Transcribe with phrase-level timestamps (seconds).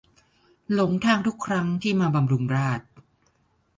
[0.73, 2.87] หลงทางทุกครั้งที่มาบำรุงราษฎร์